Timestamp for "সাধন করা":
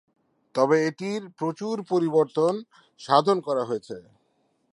2.99-3.63